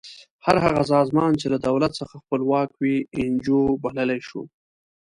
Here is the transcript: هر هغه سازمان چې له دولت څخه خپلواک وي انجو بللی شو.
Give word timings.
هر 0.45 0.55
هغه 0.65 0.81
سازمان 0.93 1.31
چې 1.39 1.47
له 1.53 1.57
دولت 1.67 1.91
څخه 1.99 2.21
خپلواک 2.23 2.69
وي 2.81 2.97
انجو 3.21 3.61
بللی 3.83 4.19
شو. 4.27 4.41